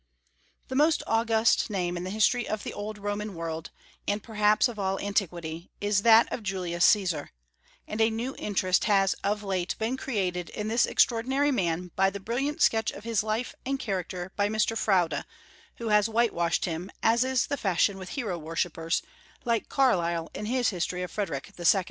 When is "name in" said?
1.69-2.03